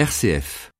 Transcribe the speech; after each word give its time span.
RCF. 0.00 0.72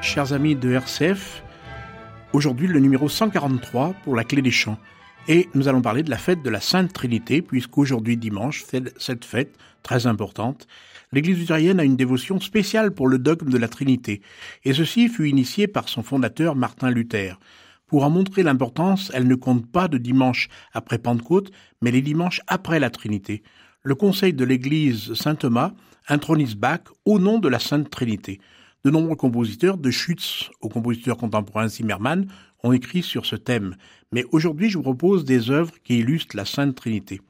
Chers 0.00 0.32
amis 0.32 0.56
de 0.56 0.72
RCF, 0.72 1.42
aujourd'hui 2.32 2.66
le 2.66 2.80
numéro 2.80 3.10
143 3.10 3.92
pour 4.04 4.16
la 4.16 4.24
clé 4.24 4.40
des 4.40 4.50
champs. 4.50 4.78
Et 5.28 5.48
nous 5.54 5.68
allons 5.68 5.82
parler 5.82 6.02
de 6.02 6.10
la 6.10 6.18
fête 6.18 6.42
de 6.42 6.50
la 6.50 6.60
Sainte 6.60 6.92
Trinité, 6.92 7.42
puisqu'aujourd'hui 7.42 8.16
dimanche, 8.16 8.64
cette 8.96 9.24
fête 9.24 9.56
très 9.84 10.08
importante, 10.08 10.66
l'Église 11.12 11.38
luthérienne 11.38 11.78
a 11.78 11.84
une 11.84 11.96
dévotion 11.96 12.40
spéciale 12.40 12.90
pour 12.90 13.06
le 13.06 13.18
dogme 13.18 13.48
de 13.48 13.58
la 13.58 13.68
Trinité, 13.68 14.20
et 14.64 14.72
ceci 14.72 15.08
fut 15.08 15.28
initié 15.28 15.68
par 15.68 15.88
son 15.88 16.02
fondateur 16.02 16.56
Martin 16.56 16.90
Luther. 16.90 17.38
Pour 17.86 18.02
en 18.04 18.10
montrer 18.10 18.42
l'importance, 18.42 19.12
elle 19.14 19.28
ne 19.28 19.36
compte 19.36 19.70
pas 19.70 19.86
de 19.86 19.98
dimanche 19.98 20.48
après 20.72 20.98
Pentecôte, 20.98 21.52
mais 21.82 21.92
les 21.92 22.02
dimanches 22.02 22.40
après 22.48 22.80
la 22.80 22.90
Trinité. 22.90 23.44
Le 23.84 23.94
conseil 23.94 24.32
de 24.32 24.44
l'Église 24.44 25.14
Saint 25.14 25.36
Thomas 25.36 25.72
intronise 26.08 26.56
Bach 26.56 26.80
au 27.04 27.20
nom 27.20 27.38
de 27.38 27.48
la 27.48 27.60
Sainte 27.60 27.90
Trinité. 27.90 28.40
De 28.84 28.90
nombreux 28.90 29.14
compositeurs, 29.14 29.78
de 29.78 29.92
Schütz 29.92 30.50
aux 30.60 30.68
compositeurs 30.68 31.16
contemporains 31.16 31.68
Zimmermann, 31.68 32.26
ont 32.62 32.72
écrit 32.72 33.02
sur 33.02 33.26
ce 33.26 33.36
thème, 33.36 33.76
mais 34.12 34.24
aujourd'hui 34.32 34.70
je 34.70 34.78
vous 34.78 34.82
propose 34.82 35.24
des 35.24 35.50
œuvres 35.50 35.74
qui 35.84 35.98
illustrent 35.98 36.36
la 36.36 36.44
Sainte 36.44 36.74
Trinité. 36.74 37.20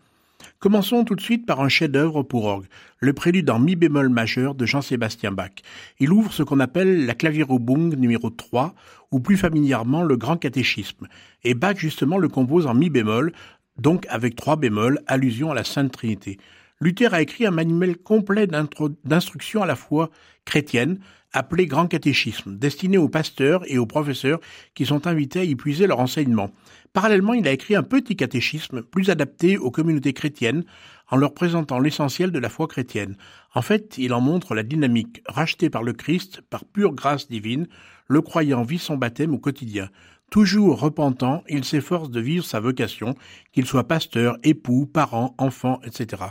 Commençons 0.58 1.04
tout 1.04 1.14
de 1.14 1.20
suite 1.20 1.46
par 1.46 1.60
un 1.60 1.68
chef-d'œuvre 1.68 2.22
pour 2.22 2.44
orgue, 2.44 2.66
le 2.98 3.12
prélude 3.12 3.50
en 3.50 3.58
mi 3.58 3.74
bémol 3.76 4.08
majeur 4.08 4.54
de 4.54 4.66
Jean-Sébastien 4.66 5.32
Bach. 5.32 5.50
Il 5.98 6.12
ouvre 6.12 6.32
ce 6.32 6.42
qu'on 6.42 6.60
appelle 6.60 7.06
la 7.06 7.14
clavierobung 7.14 7.96
numéro 7.96 8.30
3, 8.30 8.74
ou 9.10 9.20
plus 9.20 9.36
familièrement 9.36 10.02
le 10.02 10.16
grand 10.16 10.36
catéchisme. 10.36 11.08
Et 11.44 11.54
Bach 11.54 11.76
justement 11.76 12.18
le 12.18 12.28
compose 12.28 12.66
en 12.66 12.74
mi 12.74 12.90
bémol, 12.90 13.32
donc 13.78 14.06
avec 14.08 14.36
trois 14.36 14.56
bémols, 14.56 15.00
allusion 15.06 15.50
à 15.50 15.54
la 15.54 15.64
Sainte 15.64 15.92
Trinité. 15.92 16.38
Luther 16.80 17.14
a 17.14 17.22
écrit 17.22 17.46
un 17.46 17.50
manuel 17.52 17.96
complet 17.96 18.46
d'instruction 18.46 19.62
à 19.62 19.66
la 19.66 19.76
fois 19.76 20.10
chrétienne, 20.44 20.98
appelé 21.32 21.66
Grand 21.66 21.86
Catéchisme, 21.86 22.56
destiné 22.56 22.98
aux 22.98 23.08
pasteurs 23.08 23.62
et 23.70 23.78
aux 23.78 23.86
professeurs 23.86 24.40
qui 24.74 24.86
sont 24.86 25.06
invités 25.06 25.40
à 25.40 25.44
y 25.44 25.54
puiser 25.54 25.86
leur 25.86 26.00
enseignement. 26.00 26.50
Parallèlement, 26.92 27.32
il 27.32 27.48
a 27.48 27.52
écrit 27.52 27.74
un 27.74 27.82
petit 27.82 28.16
catéchisme 28.16 28.82
plus 28.82 29.08
adapté 29.08 29.56
aux 29.56 29.70
communautés 29.70 30.12
chrétiennes 30.12 30.64
en 31.10 31.16
leur 31.16 31.34
présentant 31.34 31.78
l'essentiel 31.78 32.32
de 32.32 32.38
la 32.38 32.48
foi 32.48 32.66
chrétienne. 32.66 33.16
En 33.54 33.62
fait, 33.62 33.96
il 33.98 34.12
en 34.12 34.20
montre 34.20 34.54
la 34.54 34.62
dynamique. 34.62 35.22
Racheté 35.26 35.70
par 35.70 35.82
le 35.82 35.92
Christ, 35.92 36.42
par 36.48 36.64
pure 36.64 36.94
grâce 36.94 37.28
divine, 37.28 37.66
le 38.08 38.20
croyant 38.20 38.62
vit 38.62 38.78
son 38.78 38.96
baptême 38.96 39.34
au 39.34 39.38
quotidien. 39.38 39.88
Toujours 40.30 40.80
repentant, 40.80 41.44
il 41.48 41.64
s'efforce 41.64 42.10
de 42.10 42.20
vivre 42.20 42.44
sa 42.44 42.60
vocation, 42.60 43.14
qu'il 43.52 43.66
soit 43.66 43.86
pasteur, 43.86 44.38
époux, 44.42 44.86
parent, 44.86 45.34
enfant, 45.36 45.80
etc., 45.84 46.22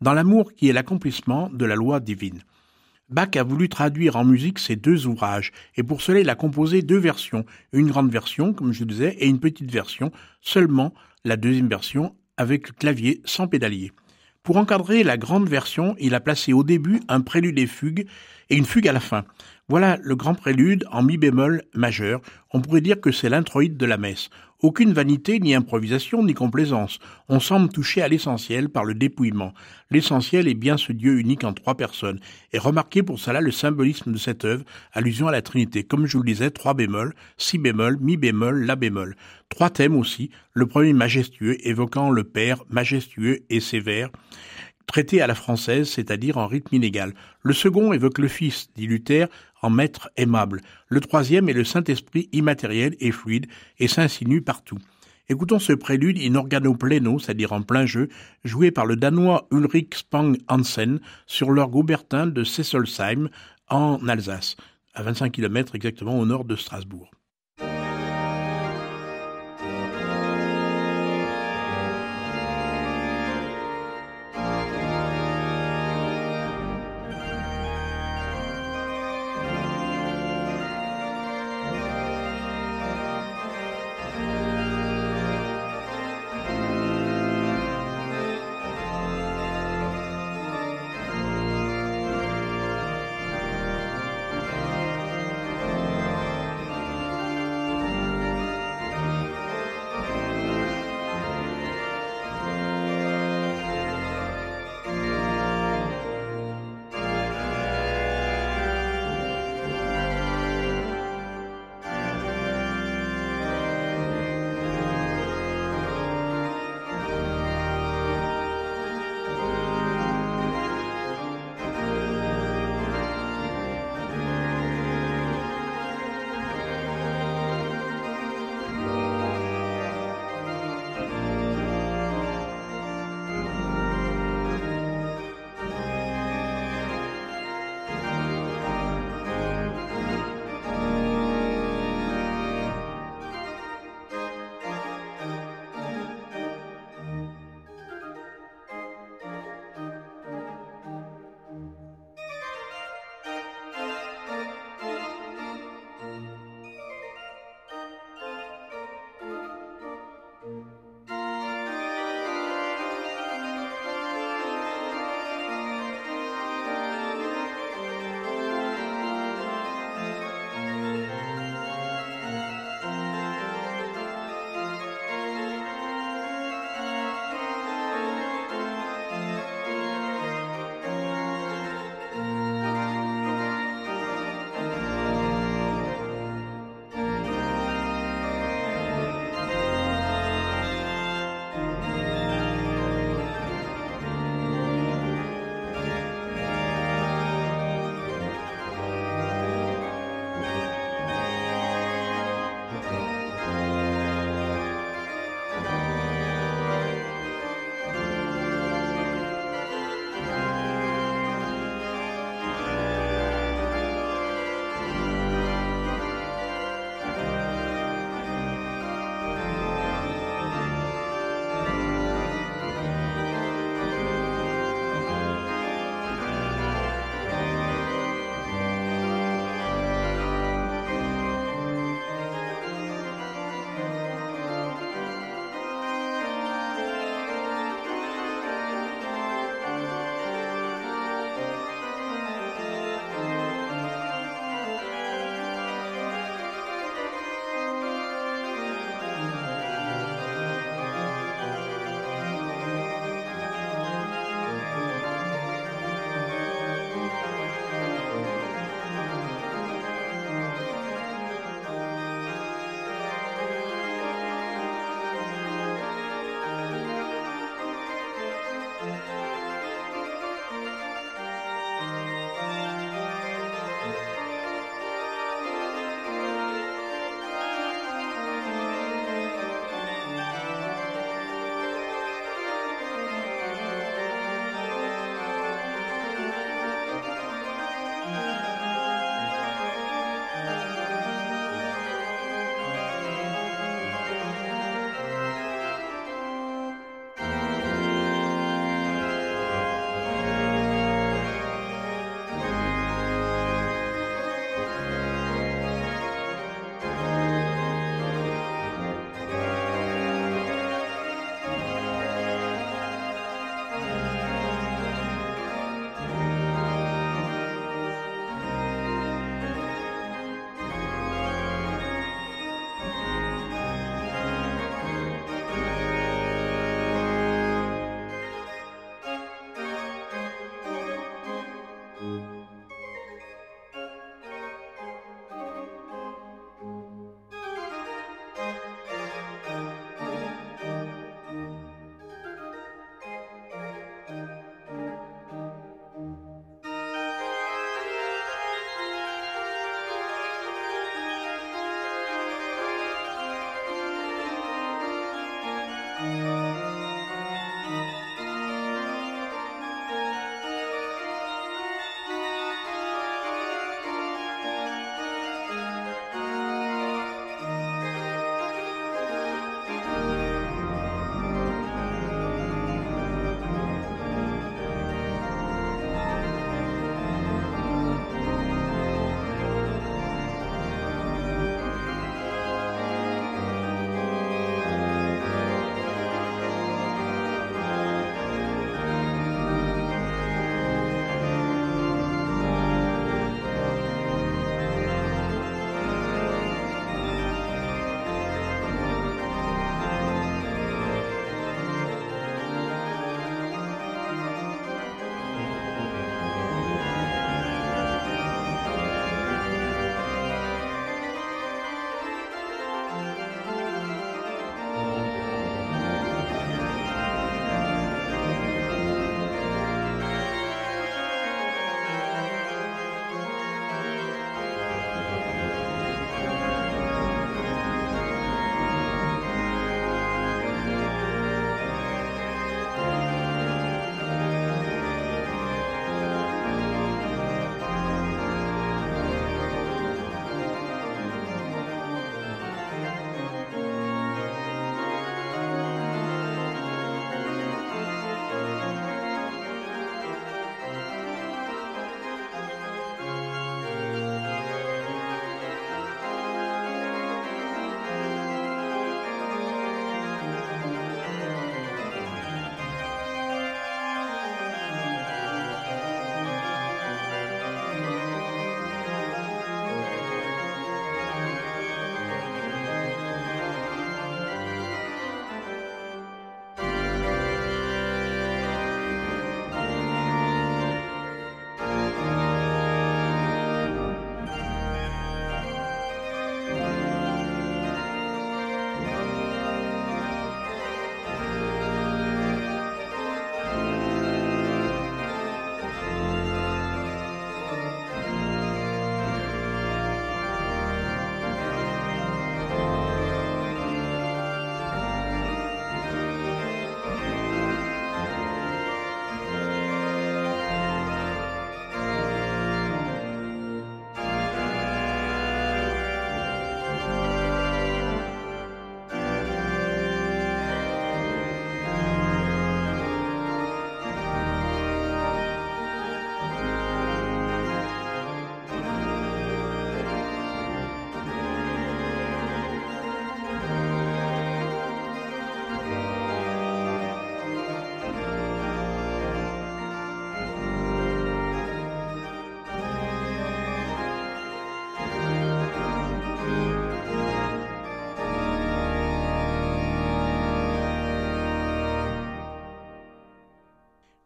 dans 0.00 0.12
l'amour 0.12 0.52
qui 0.52 0.68
est 0.68 0.72
l'accomplissement 0.72 1.48
de 1.52 1.64
la 1.64 1.76
loi 1.76 2.00
divine. 2.00 2.42
Bach 3.10 3.36
a 3.36 3.42
voulu 3.42 3.68
traduire 3.68 4.16
en 4.16 4.24
musique 4.24 4.58
ces 4.58 4.76
deux 4.76 5.06
ouvrages, 5.06 5.52
et 5.76 5.82
pour 5.82 6.00
cela 6.00 6.20
il 6.20 6.30
a 6.30 6.34
composé 6.34 6.80
deux 6.80 6.98
versions, 6.98 7.44
une 7.72 7.88
grande 7.88 8.10
version, 8.10 8.54
comme 8.54 8.72
je 8.72 8.84
disais, 8.84 9.14
et 9.18 9.26
une 9.26 9.40
petite 9.40 9.70
version, 9.70 10.10
seulement 10.40 10.94
la 11.24 11.36
deuxième 11.36 11.68
version 11.68 12.14
avec 12.38 12.68
le 12.68 12.74
clavier 12.74 13.20
sans 13.24 13.46
pédalier. 13.46 13.92
Pour 14.42 14.56
encadrer 14.56 15.04
la 15.04 15.16
grande 15.16 15.48
version, 15.48 15.96
il 15.98 16.14
a 16.14 16.20
placé 16.20 16.52
au 16.52 16.64
début 16.64 17.00
un 17.08 17.20
prélude 17.20 17.58
et 17.58 17.66
fugue 17.66 18.06
et 18.50 18.56
une 18.56 18.66
fugue 18.66 18.88
à 18.88 18.92
la 18.92 19.00
fin. 19.00 19.24
Voilà 19.68 19.98
le 20.02 20.16
grand 20.16 20.34
prélude 20.34 20.84
en 20.90 21.02
mi 21.02 21.16
bémol 21.16 21.62
majeur. 21.74 22.20
On 22.52 22.60
pourrait 22.60 22.82
dire 22.82 23.00
que 23.00 23.10
c'est 23.10 23.30
l'introïde 23.30 23.78
de 23.78 23.86
la 23.86 23.96
messe. 23.96 24.28
Aucune 24.64 24.94
vanité, 24.94 25.40
ni 25.40 25.54
improvisation, 25.54 26.24
ni 26.24 26.32
complaisance. 26.32 26.98
On 27.28 27.38
semble 27.38 27.68
toucher 27.68 28.00
à 28.00 28.08
l'essentiel 28.08 28.70
par 28.70 28.86
le 28.86 28.94
dépouillement. 28.94 29.52
L'essentiel 29.90 30.48
est 30.48 30.54
bien 30.54 30.78
ce 30.78 30.92
Dieu 30.92 31.18
unique 31.18 31.44
en 31.44 31.52
trois 31.52 31.76
personnes. 31.76 32.18
Et 32.54 32.58
remarquez 32.58 33.02
pour 33.02 33.20
cela 33.20 33.42
le 33.42 33.50
symbolisme 33.50 34.10
de 34.10 34.16
cette 34.16 34.46
œuvre, 34.46 34.64
allusion 34.94 35.28
à 35.28 35.32
la 35.32 35.42
Trinité. 35.42 35.84
Comme 35.84 36.06
je 36.06 36.16
vous 36.16 36.22
le 36.22 36.32
disais, 36.32 36.50
trois 36.50 36.72
bémols, 36.72 37.14
si 37.36 37.58
bémol, 37.58 37.98
mi 38.00 38.16
bémol, 38.16 38.64
la 38.64 38.74
bémol. 38.74 39.16
Trois 39.50 39.68
thèmes 39.68 39.96
aussi. 39.96 40.30
Le 40.54 40.64
premier 40.64 40.94
majestueux, 40.94 41.58
évoquant 41.68 42.08
le 42.08 42.24
Père 42.24 42.64
majestueux 42.70 43.40
et 43.50 43.60
sévère 43.60 44.08
traité 44.86 45.20
à 45.20 45.26
la 45.26 45.34
française, 45.34 45.88
c'est-à-dire 45.88 46.36
en 46.36 46.46
rythme 46.46 46.74
inégal. 46.74 47.14
Le 47.42 47.52
second 47.52 47.92
évoque 47.92 48.18
le 48.18 48.28
Fils, 48.28 48.68
dit 48.74 48.86
Luther, 48.86 49.28
en 49.62 49.70
maître 49.70 50.10
aimable. 50.16 50.60
Le 50.88 51.00
troisième 51.00 51.48
est 51.48 51.54
le 51.54 51.64
Saint-Esprit 51.64 52.28
immatériel 52.32 52.96
et 53.00 53.12
fluide 53.12 53.46
et 53.78 53.88
s'insinue 53.88 54.42
partout. 54.42 54.78
Écoutons 55.30 55.58
ce 55.58 55.72
prélude 55.72 56.18
in 56.18 56.34
organo 56.34 56.74
pleno, 56.74 57.18
c'est-à-dire 57.18 57.52
en 57.52 57.62
plein 57.62 57.86
jeu, 57.86 58.08
joué 58.44 58.70
par 58.70 58.84
le 58.84 58.96
Danois 58.96 59.48
Ulrich 59.50 59.94
Spang 59.94 60.34
Hansen 60.48 61.00
sur 61.26 61.50
l'orgue 61.50 61.76
Aubertin 61.76 62.26
de 62.26 62.44
Sessolsheim 62.44 63.30
en 63.70 64.06
Alsace, 64.06 64.56
à 64.92 65.02
25 65.02 65.32
km 65.32 65.74
exactement 65.74 66.18
au 66.18 66.26
nord 66.26 66.44
de 66.44 66.56
Strasbourg. 66.56 67.10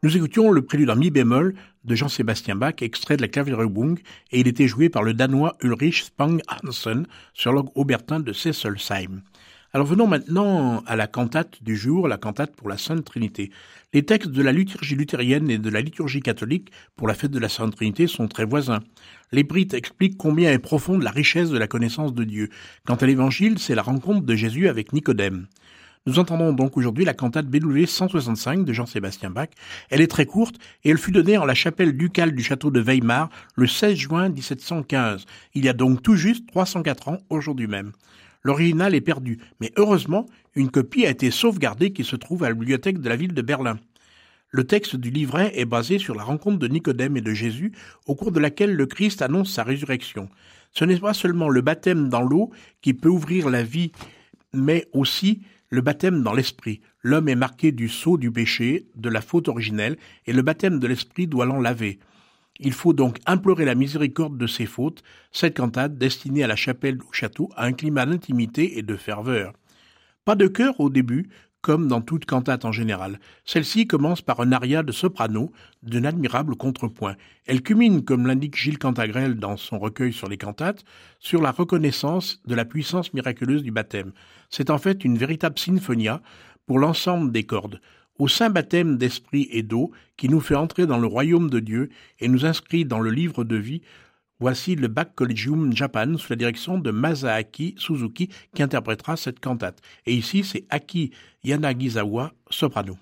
Nous 0.04 0.16
écoutions 0.16 0.52
le 0.52 0.62
prélude 0.62 0.90
en 0.90 0.94
mi 0.94 1.10
bémol 1.10 1.56
de 1.82 1.94
Jean-Sébastien 1.96 2.54
Bach, 2.54 2.82
extrait 2.82 3.16
de 3.16 3.22
la 3.22 3.26
Klavierübung, 3.26 3.98
et 4.30 4.38
il 4.38 4.46
était 4.46 4.68
joué 4.68 4.88
par 4.88 5.02
le 5.02 5.12
Danois 5.12 5.56
Ulrich 5.60 6.04
Spang 6.04 6.38
Hansen 6.46 7.04
sur 7.34 7.52
l'orgue 7.52 7.72
aubertin 7.74 8.20
de 8.20 8.32
Sesselsheim. 8.32 9.22
Alors 9.72 9.88
venons 9.88 10.06
maintenant 10.06 10.84
à 10.86 10.94
la 10.94 11.08
cantate 11.08 11.64
du 11.64 11.76
jour, 11.76 12.06
la 12.06 12.16
cantate 12.16 12.54
pour 12.54 12.68
la 12.68 12.78
Sainte 12.78 13.04
Trinité. 13.04 13.50
Les 13.92 14.04
textes 14.04 14.30
de 14.30 14.40
la 14.40 14.52
liturgie 14.52 14.94
luthérienne 14.94 15.50
et 15.50 15.58
de 15.58 15.68
la 15.68 15.80
liturgie 15.80 16.20
catholique 16.20 16.70
pour 16.94 17.08
la 17.08 17.14
fête 17.14 17.32
de 17.32 17.38
la 17.40 17.48
Sainte 17.48 17.74
Trinité 17.74 18.06
sont 18.06 18.28
très 18.28 18.44
voisins. 18.44 18.84
Les 19.32 19.42
Brites 19.42 19.74
expliquent 19.74 20.16
combien 20.16 20.52
est 20.52 20.60
profonde 20.60 21.02
la 21.02 21.10
richesse 21.10 21.50
de 21.50 21.58
la 21.58 21.66
connaissance 21.66 22.14
de 22.14 22.22
Dieu. 22.22 22.50
Quant 22.86 22.94
à 22.94 23.04
l'évangile, 23.04 23.58
c'est 23.58 23.74
la 23.74 23.82
rencontre 23.82 24.24
de 24.24 24.36
Jésus 24.36 24.68
avec 24.68 24.92
Nicodème. 24.92 25.48
Nous 26.08 26.18
entendons 26.18 26.54
donc 26.54 26.78
aujourd'hui 26.78 27.04
la 27.04 27.12
cantate 27.12 27.48
BW 27.48 27.84
165 27.84 28.64
de 28.64 28.72
Jean-Sébastien 28.72 29.28
Bach. 29.28 29.50
Elle 29.90 30.00
est 30.00 30.10
très 30.10 30.24
courte 30.24 30.56
et 30.82 30.88
elle 30.88 30.96
fut 30.96 31.12
donnée 31.12 31.36
en 31.36 31.44
la 31.44 31.54
chapelle 31.54 31.98
ducale 31.98 32.34
du 32.34 32.42
château 32.42 32.70
de 32.70 32.80
Weimar 32.80 33.28
le 33.56 33.66
16 33.66 33.94
juin 33.94 34.30
1715. 34.30 35.26
Il 35.52 35.66
y 35.66 35.68
a 35.68 35.74
donc 35.74 36.00
tout 36.00 36.16
juste 36.16 36.46
304 36.46 37.08
ans 37.08 37.18
aujourd'hui 37.28 37.66
même. 37.66 37.92
L'original 38.42 38.94
est 38.94 39.02
perdu, 39.02 39.38
mais 39.60 39.70
heureusement, 39.76 40.24
une 40.54 40.70
copie 40.70 41.04
a 41.04 41.10
été 41.10 41.30
sauvegardée 41.30 41.92
qui 41.92 42.04
se 42.04 42.16
trouve 42.16 42.42
à 42.42 42.48
la 42.48 42.54
bibliothèque 42.54 43.02
de 43.02 43.08
la 43.10 43.16
ville 43.16 43.34
de 43.34 43.42
Berlin. 43.42 43.78
Le 44.48 44.64
texte 44.64 44.96
du 44.96 45.10
livret 45.10 45.52
est 45.56 45.66
basé 45.66 45.98
sur 45.98 46.14
la 46.14 46.22
rencontre 46.22 46.58
de 46.58 46.68
Nicodème 46.68 47.18
et 47.18 47.20
de 47.20 47.34
Jésus, 47.34 47.72
au 48.06 48.14
cours 48.14 48.32
de 48.32 48.40
laquelle 48.40 48.74
le 48.74 48.86
Christ 48.86 49.20
annonce 49.20 49.52
sa 49.52 49.62
résurrection. 49.62 50.30
Ce 50.72 50.86
n'est 50.86 51.00
pas 51.00 51.12
seulement 51.12 51.50
le 51.50 51.60
baptême 51.60 52.08
dans 52.08 52.22
l'eau 52.22 52.50
qui 52.80 52.94
peut 52.94 53.10
ouvrir 53.10 53.50
la 53.50 53.62
vie, 53.62 53.92
mais 54.54 54.88
aussi 54.94 55.42
le 55.70 55.80
baptême 55.80 56.22
dans 56.22 56.34
l'esprit. 56.34 56.80
L'homme 57.02 57.28
est 57.28 57.34
marqué 57.34 57.72
du 57.72 57.88
sceau 57.88 58.16
du 58.16 58.30
péché, 58.30 58.86
de 58.94 59.08
la 59.08 59.20
faute 59.20 59.48
originelle, 59.48 59.96
et 60.26 60.32
le 60.32 60.42
baptême 60.42 60.78
de 60.78 60.86
l'esprit 60.86 61.26
doit 61.26 61.46
l'en 61.46 61.60
laver. 61.60 61.98
Il 62.60 62.72
faut 62.72 62.92
donc 62.92 63.18
implorer 63.26 63.64
la 63.64 63.74
miséricorde 63.74 64.36
de 64.36 64.46
ses 64.46 64.66
fautes. 64.66 65.02
Cette 65.30 65.56
cantate, 65.56 65.96
destinée 65.96 66.42
à 66.42 66.48
la 66.48 66.56
chapelle 66.56 66.98
ou 67.02 67.12
château, 67.12 67.50
a 67.56 67.64
un 67.64 67.72
climat 67.72 68.06
d'intimité 68.06 68.78
et 68.78 68.82
de 68.82 68.96
ferveur. 68.96 69.52
Pas 70.24 70.34
de 70.34 70.48
chœur 70.48 70.78
au 70.80 70.90
début, 70.90 71.28
comme 71.68 71.86
dans 71.86 72.00
toute 72.00 72.24
cantate 72.24 72.64
en 72.64 72.72
général. 72.72 73.20
Celle-ci 73.44 73.86
commence 73.86 74.22
par 74.22 74.40
un 74.40 74.52
aria 74.52 74.82
de 74.82 74.90
soprano 74.90 75.52
d'un 75.82 76.04
admirable 76.04 76.56
contrepoint. 76.56 77.14
Elle 77.44 77.60
culmine, 77.60 78.06
comme 78.06 78.26
l'indique 78.26 78.56
Gilles 78.56 78.78
Cantagrel 78.78 79.34
dans 79.34 79.58
son 79.58 79.78
recueil 79.78 80.14
sur 80.14 80.30
les 80.30 80.38
cantates, 80.38 80.82
sur 81.18 81.42
la 81.42 81.50
reconnaissance 81.50 82.40
de 82.46 82.54
la 82.54 82.64
puissance 82.64 83.12
miraculeuse 83.12 83.62
du 83.62 83.70
baptême. 83.70 84.12
C'est 84.48 84.70
en 84.70 84.78
fait 84.78 85.04
une 85.04 85.18
véritable 85.18 85.58
symphonia 85.58 86.22
pour 86.64 86.78
l'ensemble 86.78 87.32
des 87.32 87.44
cordes, 87.44 87.82
au 88.18 88.28
saint 88.28 88.48
baptême 88.48 88.96
d'esprit 88.96 89.46
et 89.50 89.62
d'eau 89.62 89.90
qui 90.16 90.30
nous 90.30 90.40
fait 90.40 90.54
entrer 90.54 90.86
dans 90.86 90.98
le 90.98 91.06
royaume 91.06 91.50
de 91.50 91.60
Dieu 91.60 91.90
et 92.18 92.28
nous 92.28 92.46
inscrit 92.46 92.86
dans 92.86 93.00
le 93.00 93.10
livre 93.10 93.44
de 93.44 93.56
vie 93.56 93.82
Voici 94.40 94.76
le 94.76 94.86
Bach 94.86 95.08
Collegium 95.16 95.74
Japan 95.74 96.16
sous 96.16 96.30
la 96.30 96.36
direction 96.36 96.78
de 96.78 96.92
Masaaki 96.92 97.74
Suzuki 97.76 98.28
qui 98.54 98.62
interprétera 98.62 99.16
cette 99.16 99.40
cantate. 99.40 99.80
Et 100.06 100.14
ici, 100.14 100.44
c'est 100.44 100.64
Aki 100.70 101.10
Yanagisawa, 101.42 102.32
soprano. 102.48 102.96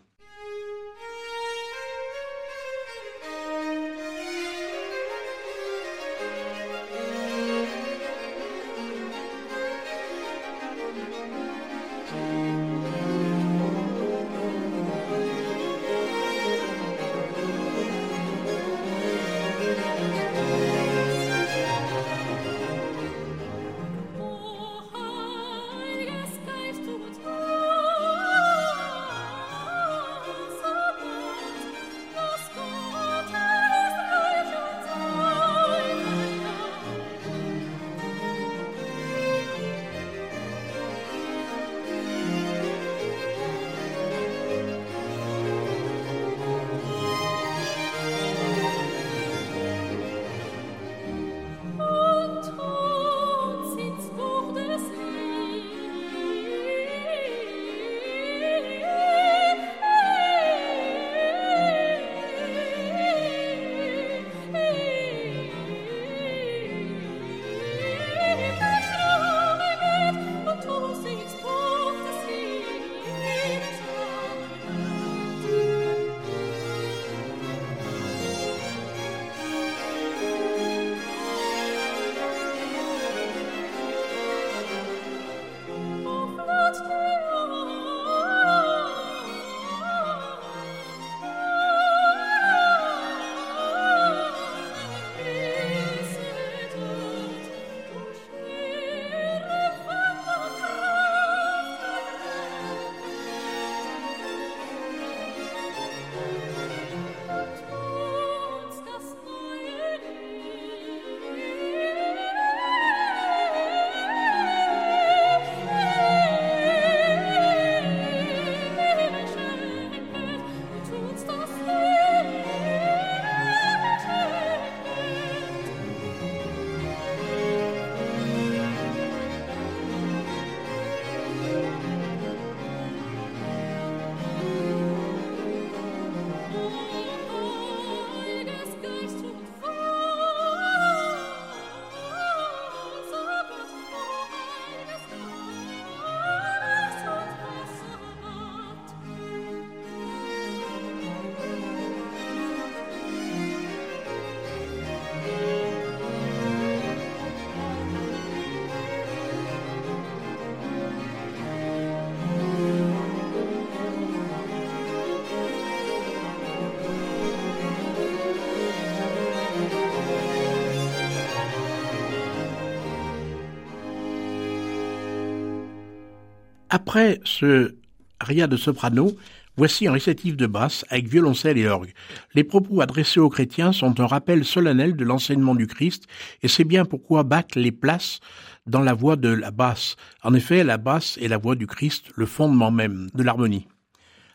Après 176.86 177.18
ce 177.24 177.74
aria 178.20 178.46
de 178.46 178.56
soprano, 178.56 179.10
voici 179.56 179.88
un 179.88 179.92
récitif 179.92 180.36
de 180.36 180.46
basse 180.46 180.84
avec 180.88 181.08
violoncelle 181.08 181.58
et 181.58 181.66
orgue. 181.66 181.92
Les 182.32 182.44
propos 182.44 182.80
adressés 182.80 183.18
aux 183.18 183.28
chrétiens 183.28 183.72
sont 183.72 183.98
un 183.98 184.06
rappel 184.06 184.44
solennel 184.44 184.94
de 184.94 185.04
l'enseignement 185.04 185.56
du 185.56 185.66
Christ, 185.66 186.04
et 186.44 186.48
c'est 186.48 186.62
bien 186.62 186.84
pourquoi 186.84 187.24
Bach 187.24 187.56
les 187.56 187.72
place 187.72 188.20
dans 188.68 188.82
la 188.82 188.94
voix 188.94 189.16
de 189.16 189.30
la 189.30 189.50
basse. 189.50 189.96
En 190.22 190.32
effet, 190.32 190.62
la 190.62 190.76
basse 190.76 191.18
est 191.20 191.26
la 191.26 191.38
voix 191.38 191.56
du 191.56 191.66
Christ, 191.66 192.04
le 192.14 192.24
fondement 192.24 192.70
même 192.70 193.08
de 193.14 193.24
l'harmonie. 193.24 193.66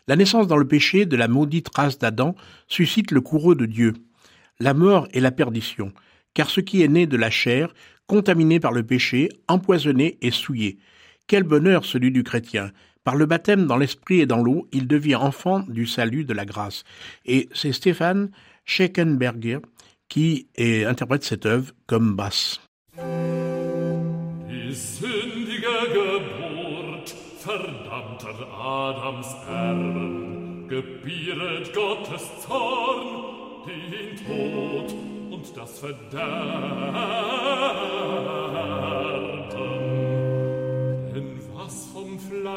La 0.06 0.16
naissance 0.16 0.46
dans 0.46 0.58
le 0.58 0.68
péché 0.68 1.06
de 1.06 1.16
la 1.16 1.28
maudite 1.28 1.74
race 1.74 1.98
d'Adam 1.98 2.34
suscite 2.68 3.12
le 3.12 3.22
courroux 3.22 3.54
de 3.54 3.64
Dieu, 3.64 3.94
la 4.60 4.74
mort 4.74 5.08
et 5.14 5.20
la 5.20 5.30
perdition, 5.30 5.90
car 6.34 6.50
ce 6.50 6.60
qui 6.60 6.82
est 6.82 6.88
né 6.88 7.06
de 7.06 7.16
la 7.16 7.30
chair, 7.30 7.72
contaminé 8.06 8.60
par 8.60 8.72
le 8.72 8.82
péché, 8.82 9.30
empoisonné 9.48 10.18
et 10.20 10.30
souillé. 10.30 10.78
Quel 11.26 11.42
bonheur 11.44 11.84
celui 11.84 12.10
du 12.10 12.22
chrétien. 12.22 12.72
Par 13.04 13.16
le 13.16 13.26
baptême 13.26 13.66
dans 13.66 13.76
l'esprit 13.76 14.20
et 14.20 14.26
dans 14.26 14.42
l'eau, 14.42 14.68
il 14.72 14.86
devient 14.86 15.16
enfant 15.16 15.60
du 15.60 15.86
salut 15.86 16.24
de 16.24 16.32
la 16.32 16.44
grâce. 16.44 16.84
Et 17.24 17.48
c'est 17.52 17.72
Stéphane 17.72 18.30
Scheckenberger 18.64 19.58
qui 20.08 20.46
interprète 20.58 21.24
cette 21.24 21.46
œuvre 21.46 21.72
comme 21.86 22.14
basse. 22.14 22.60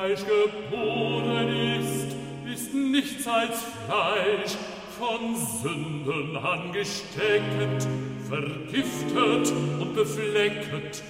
Fleisch 0.05 0.19
geboren 0.19 1.79
ist, 1.79 2.15
ist 2.53 2.75
nichts 2.75 3.27
als 3.27 3.63
Fleisch, 3.87 4.55
von 4.99 5.35
Sünden 5.35 6.37
angesteckt, 6.37 7.87
vergiftet 8.29 9.51
und 9.81 9.95
beflecket, 9.95 11.03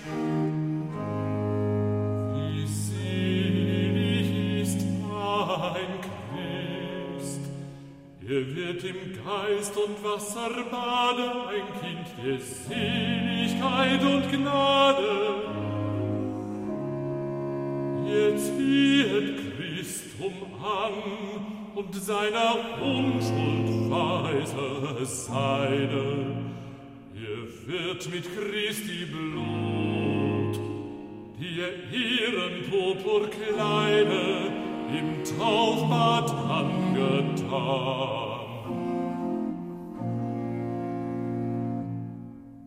Er 8.27 8.55
wird 8.55 8.83
im 8.83 9.23
Geist 9.23 9.77
und 9.77 10.03
Wasser 10.03 10.49
bade, 10.71 11.47
ein 11.47 11.67
Kind 11.79 12.07
der 12.25 12.39
Seligkeit 12.39 14.01
und 14.01 14.31
Gnade. 14.31 15.74
Jetzt 18.05 18.57
ziehet 18.57 19.57
Christum 19.57 20.33
an 20.63 20.93
und 21.75 21.95
seiner 21.95 22.55
Unschuld 22.81 23.89
weise 23.89 25.05
Seide. 25.05 26.25
Er 27.15 27.67
wird 27.67 28.09
mit 28.11 28.25
Christi 28.35 29.05
Blut 29.05 29.85
die 31.39 31.59
er 31.59 31.73
ihren 31.91 32.69
Purpur 32.69 33.29
kleide, 33.29 34.51
im 34.89 35.23
Taufbad 35.23 36.31
angetan. 36.49 38.34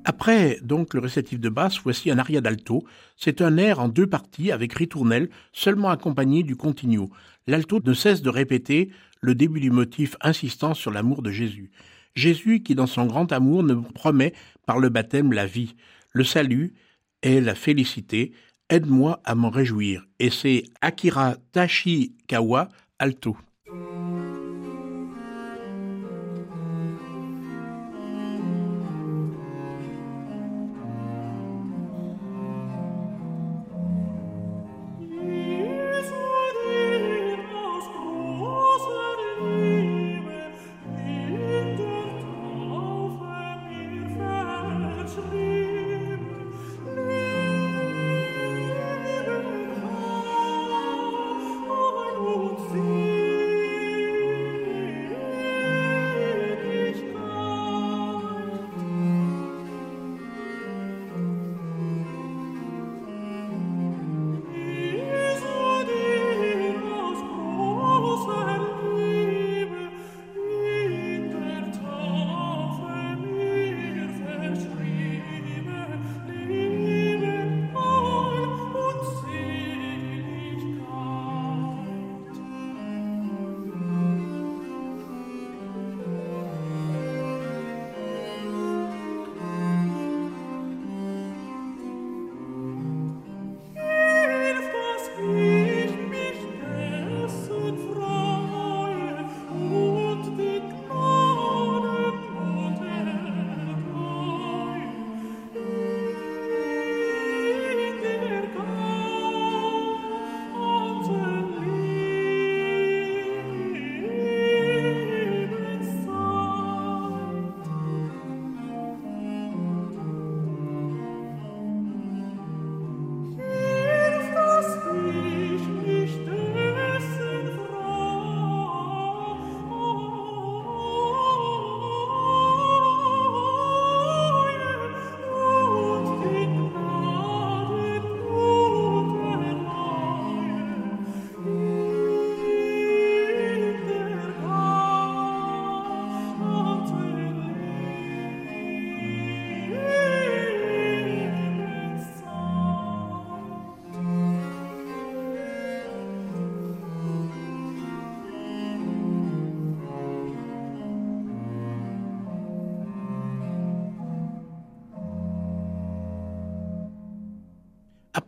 Après 0.08 0.58
donc 0.62 0.94
le 0.94 1.00
récitif 1.00 1.38
de 1.38 1.50
basse, 1.50 1.80
voici 1.84 2.10
un 2.10 2.18
aria 2.18 2.40
d'alto. 2.40 2.82
C'est 3.14 3.42
un 3.42 3.58
air 3.58 3.78
en 3.78 3.88
deux 3.88 4.06
parties 4.06 4.50
avec 4.50 4.72
ritournelle, 4.72 5.28
seulement 5.52 5.90
accompagné 5.90 6.42
du 6.42 6.56
continuo. 6.56 7.10
L'alto 7.46 7.78
ne 7.84 7.92
cesse 7.92 8.22
de 8.22 8.30
répéter 8.30 8.90
le 9.20 9.34
début 9.34 9.60
du 9.60 9.70
motif 9.70 10.16
insistant 10.22 10.72
sur 10.72 10.90
l'amour 10.90 11.20
de 11.20 11.30
Jésus. 11.30 11.70
Jésus 12.14 12.62
qui 12.62 12.74
dans 12.74 12.86
son 12.86 13.04
grand 13.04 13.30
amour 13.32 13.62
nous 13.62 13.82
promet 13.82 14.32
par 14.64 14.78
le 14.78 14.88
baptême 14.88 15.34
la 15.34 15.44
vie, 15.44 15.74
le 16.14 16.24
salut 16.24 16.72
et 17.22 17.42
la 17.42 17.54
félicité. 17.54 18.32
Aide-moi 18.70 19.20
à 19.26 19.34
m'en 19.34 19.50
réjouir. 19.50 20.06
Et 20.20 20.30
c'est 20.30 20.62
Akira 20.80 21.36
Tashikawa 21.52 22.70
alto. 22.98 23.36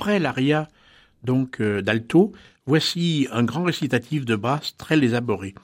Après 0.01 0.19
l'aria 0.19 0.67
donc 1.25 1.61
euh, 1.61 1.83
d'alto, 1.83 2.33
voici 2.65 3.29
un 3.33 3.43
grand 3.43 3.65
récitatif 3.65 4.25
de 4.25 4.35
basse 4.35 4.75
très 4.79 4.97
élaboré, 4.97 5.55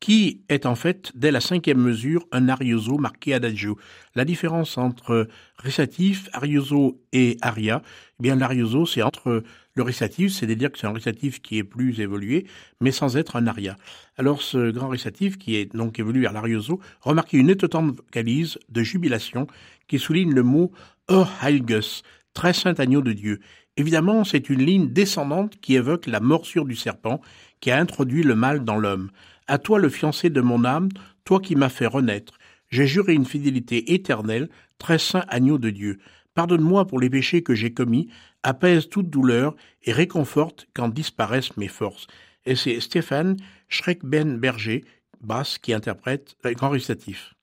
qui 0.00 0.40
est 0.48 0.64
en 0.64 0.74
fait, 0.74 1.12
dès 1.14 1.30
la 1.30 1.42
cinquième 1.42 1.82
mesure, 1.82 2.26
un 2.32 2.48
arioso 2.48 2.96
marqué 2.96 3.34
adagio. 3.34 3.78
La 4.14 4.24
différence 4.24 4.78
entre 4.78 5.28
récitatif, 5.58 6.30
arioso 6.32 6.98
et 7.12 7.36
aria, 7.42 7.82
eh 8.18 8.22
bien 8.22 8.36
l'arioso 8.36 8.86
c'est 8.86 9.02
entre 9.02 9.42
le 9.74 9.82
récitatif, 9.82 10.32
c'est-à-dire 10.32 10.72
que 10.72 10.78
c'est 10.78 10.86
un 10.86 10.94
récitatif 10.94 11.42
qui 11.42 11.58
est 11.58 11.64
plus 11.64 12.00
évolué, 12.00 12.46
mais 12.80 12.90
sans 12.90 13.18
être 13.18 13.36
un 13.36 13.46
aria. 13.46 13.76
Alors 14.16 14.40
ce 14.40 14.70
grand 14.70 14.88
récitatif, 14.88 15.36
qui 15.36 15.56
est 15.56 15.76
donc 15.76 15.98
évolué 15.98 16.22
vers 16.22 16.32
l'arioso, 16.32 16.80
remarquez 17.02 17.36
une 17.36 17.50
étonnante 17.50 17.96
vocalise 17.96 18.58
de 18.70 18.82
jubilation 18.82 19.46
qui 19.88 19.98
souligne 19.98 20.32
le 20.32 20.42
mot 20.42 20.72
Oh 21.10 21.26
Heilges, 21.42 22.02
très 22.34 22.52
saint 22.52 22.74
agneau 22.74 23.00
de 23.00 23.12
Dieu, 23.12 23.40
Évidemment, 23.76 24.22
c'est 24.24 24.50
une 24.50 24.64
ligne 24.64 24.88
descendante 24.88 25.60
qui 25.60 25.74
évoque 25.74 26.06
la 26.06 26.20
morsure 26.20 26.64
du 26.64 26.76
serpent 26.76 27.20
qui 27.60 27.70
a 27.70 27.78
introduit 27.78 28.22
le 28.22 28.36
mal 28.36 28.64
dans 28.64 28.76
l'homme. 28.76 29.10
À 29.46 29.58
toi 29.58 29.78
le 29.78 29.88
fiancé 29.88 30.30
de 30.30 30.40
mon 30.40 30.64
âme, 30.64 30.90
toi 31.24 31.40
qui 31.40 31.56
m'as 31.56 31.68
fait 31.68 31.86
renaître. 31.86 32.34
J'ai 32.70 32.86
juré 32.86 33.14
une 33.14 33.26
fidélité 33.26 33.94
éternelle, 33.94 34.48
très 34.78 34.98
saint 34.98 35.24
agneau 35.28 35.58
de 35.58 35.70
Dieu. 35.70 35.98
Pardonne-moi 36.34 36.86
pour 36.86 37.00
les 37.00 37.10
péchés 37.10 37.42
que 37.42 37.54
j'ai 37.54 37.72
commis, 37.72 38.08
apaise 38.42 38.88
toute 38.88 39.10
douleur 39.10 39.54
et 39.82 39.92
réconforte 39.92 40.66
quand 40.74 40.88
disparaissent 40.88 41.56
mes 41.56 41.68
forces. 41.68 42.06
Et 42.46 42.56
c'est 42.56 42.80
Stéphane 42.80 43.36
Schreck-Ben-Berger, 43.68 44.84
basse, 45.20 45.58
qui 45.58 45.72
interprète 45.72 46.36
le 46.44 46.52
grand 46.52 46.70
récitatif. 46.70 47.34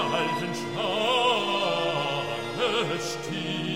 alten 0.00 0.54
Schale 0.54 1.90
stieg. 3.00 3.69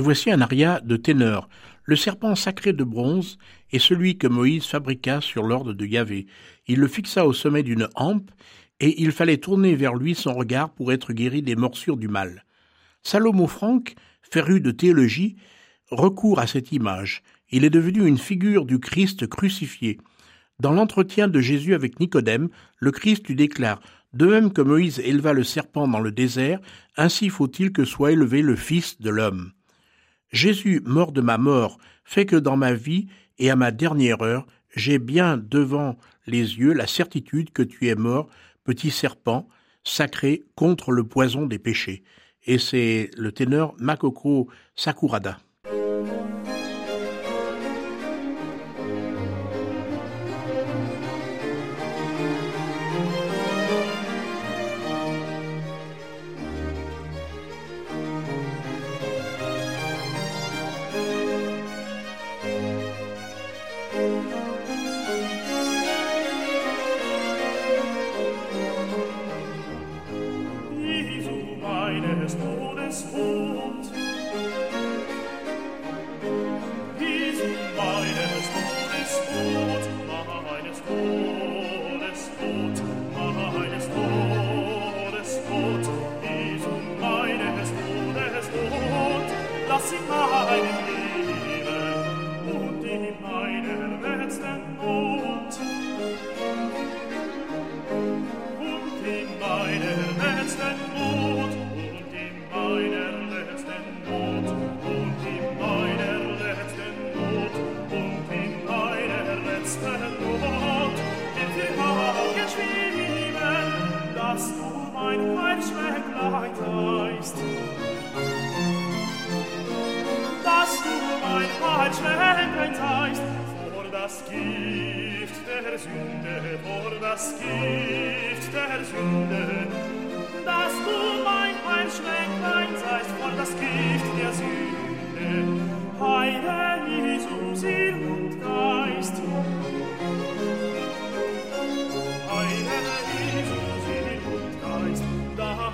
Et 0.00 0.02
voici 0.02 0.30
un 0.30 0.40
aria 0.40 0.80
de 0.80 0.96
ténor. 0.96 1.50
Le 1.84 1.94
serpent 1.94 2.34
sacré 2.34 2.72
de 2.72 2.84
bronze 2.84 3.36
est 3.70 3.78
celui 3.78 4.16
que 4.16 4.26
Moïse 4.26 4.64
fabriqua 4.64 5.20
sur 5.20 5.42
l'ordre 5.42 5.74
de 5.74 5.84
Yahvé. 5.84 6.26
Il 6.66 6.80
le 6.80 6.88
fixa 6.88 7.26
au 7.26 7.34
sommet 7.34 7.62
d'une 7.62 7.86
hampe, 7.96 8.30
et 8.80 9.02
il 9.02 9.12
fallait 9.12 9.36
tourner 9.36 9.74
vers 9.74 9.94
lui 9.94 10.14
son 10.14 10.32
regard 10.32 10.72
pour 10.72 10.90
être 10.90 11.12
guéri 11.12 11.42
des 11.42 11.54
morsures 11.54 11.98
du 11.98 12.08
mal. 12.08 12.46
Salomon 13.02 13.46
Franck, 13.46 13.94
féru 14.22 14.62
de 14.62 14.70
théologie, 14.70 15.36
recourt 15.90 16.38
à 16.38 16.46
cette 16.46 16.72
image. 16.72 17.22
Il 17.50 17.66
est 17.66 17.68
devenu 17.68 18.06
une 18.06 18.16
figure 18.16 18.64
du 18.64 18.78
Christ 18.78 19.26
crucifié. 19.26 19.98
Dans 20.60 20.72
l'entretien 20.72 21.28
de 21.28 21.42
Jésus 21.42 21.74
avec 21.74 22.00
Nicodème, 22.00 22.48
le 22.78 22.90
Christ 22.90 23.28
lui 23.28 23.36
déclare 23.36 23.82
De 24.14 24.24
même 24.24 24.50
que 24.50 24.62
Moïse 24.62 24.98
éleva 25.00 25.34
le 25.34 25.44
serpent 25.44 25.86
dans 25.86 26.00
le 26.00 26.10
désert, 26.10 26.58
ainsi 26.96 27.28
faut-il 27.28 27.70
que 27.70 27.84
soit 27.84 28.12
élevé 28.12 28.40
le 28.40 28.56
Fils 28.56 28.98
de 28.98 29.10
l'homme. 29.10 29.52
Jésus, 30.32 30.80
mort 30.84 31.12
de 31.12 31.20
ma 31.20 31.38
mort, 31.38 31.78
fait 32.04 32.26
que 32.26 32.36
dans 32.36 32.56
ma 32.56 32.72
vie 32.72 33.08
et 33.38 33.50
à 33.50 33.56
ma 33.56 33.70
dernière 33.70 34.22
heure, 34.22 34.46
j'ai 34.74 34.98
bien 34.98 35.36
devant 35.36 35.96
les 36.26 36.58
yeux 36.58 36.72
la 36.72 36.86
certitude 36.86 37.50
que 37.52 37.62
tu 37.62 37.88
es 37.88 37.94
mort, 37.94 38.28
petit 38.64 38.90
serpent, 38.90 39.48
sacré 39.82 40.44
contre 40.54 40.92
le 40.92 41.04
poison 41.04 41.46
des 41.46 41.58
péchés. 41.58 42.04
Et 42.44 42.58
c'est 42.58 43.10
le 43.16 43.32
ténor 43.32 43.74
Makoko 43.78 44.48
Sakurada. 44.76 45.38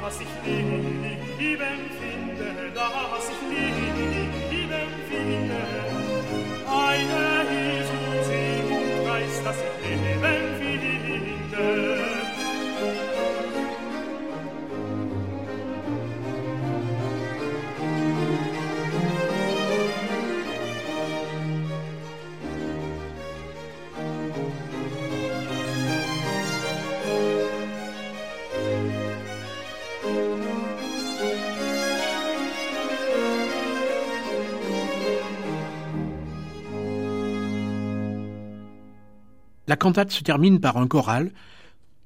was 0.06 0.20
ich 0.20 0.28
lieben, 0.44 1.02
lieben 1.36 1.80
finde, 1.98 2.70
da 2.72 2.88
was 3.10 3.28
ich 3.28 3.40
lieben, 3.50 4.30
lieben 4.52 4.90
finde. 5.10 5.62
Eine 6.68 7.25
cantate 39.86 40.10
se 40.10 40.24
termine 40.24 40.58
par 40.58 40.78
un 40.78 40.88
choral, 40.88 41.30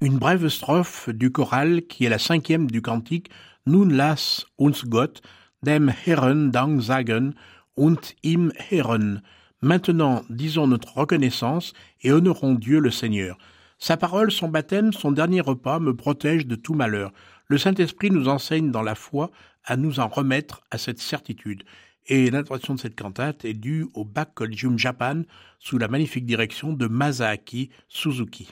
une 0.02 0.18
brève 0.18 0.48
strophe 0.48 1.08
du 1.08 1.32
choral 1.32 1.80
qui 1.88 2.04
est 2.04 2.10
la 2.10 2.18
cinquième 2.18 2.70
du 2.70 2.82
cantique 2.82 3.30
Nun 3.64 3.88
lass 3.88 4.44
uns 4.58 4.84
Gott 4.84 5.22
dem 5.62 5.88
Herren 5.88 6.50
Dank 6.50 6.82
sagen 6.82 7.32
und 7.76 8.14
im 8.22 8.52
Herren. 8.70 9.22
Maintenant, 9.62 10.20
disons 10.28 10.66
notre 10.66 10.94
reconnaissance 10.98 11.72
et 12.02 12.12
honorons 12.12 12.54
Dieu 12.54 12.80
le 12.80 12.90
Seigneur. 12.90 13.38
Sa 13.78 13.96
parole, 13.96 14.30
son 14.30 14.48
baptême, 14.48 14.92
son 14.92 15.10
dernier 15.10 15.40
repas 15.40 15.78
me 15.78 15.96
protègent 15.96 16.46
de 16.46 16.56
tout 16.56 16.74
malheur. 16.74 17.12
Le 17.46 17.56
Saint-Esprit 17.56 18.10
nous 18.10 18.28
enseigne 18.28 18.70
dans 18.70 18.82
la 18.82 18.94
foi 18.94 19.30
à 19.64 19.78
nous 19.78 20.00
en 20.00 20.08
remettre 20.08 20.60
à 20.70 20.76
cette 20.76 21.00
certitude 21.00 21.62
et 22.06 22.30
l'introduction 22.30 22.74
de 22.74 22.80
cette 22.80 22.98
cantate 22.98 23.44
est 23.44 23.54
due 23.54 23.86
au 23.94 24.04
Bach 24.04 24.28
Collegium 24.34 24.78
Japan 24.78 25.22
sous 25.58 25.78
la 25.78 25.88
magnifique 25.88 26.26
direction 26.26 26.72
de 26.72 26.86
Masaaki 26.86 27.70
Suzuki. 27.88 28.50